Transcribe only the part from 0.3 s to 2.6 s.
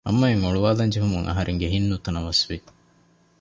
އޮޅުވާލަން ޖެހުމުން އަހަރެންގެ ހިތް ނުތަނަވަސް ވި